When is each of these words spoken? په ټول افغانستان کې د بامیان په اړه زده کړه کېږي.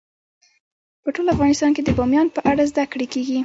په 1.03 1.09
ټول 1.15 1.27
افغانستان 1.35 1.71
کې 1.75 1.81
د 1.83 1.89
بامیان 1.97 2.27
په 2.35 2.41
اړه 2.49 2.63
زده 2.71 2.83
کړه 2.91 3.05
کېږي. 3.13 3.39